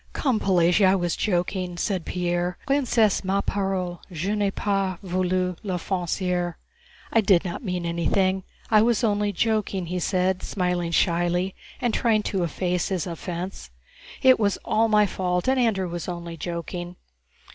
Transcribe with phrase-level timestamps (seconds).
[0.13, 2.57] "Come, Pelagéya, I was joking," said Pierre.
[2.65, 6.55] "Princesse, ma parole, je n'ai pas voulu l'offenser.
[6.83, 8.41] * I did not mean anything,
[8.71, 13.69] I was only joking," he said, smiling shyly and trying to efface his offense.
[14.23, 16.95] "It was all my fault, and Andrew was only joking."